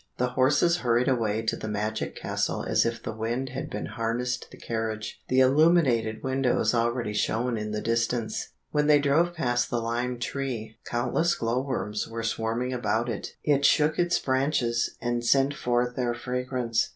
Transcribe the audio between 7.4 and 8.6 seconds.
in the distance.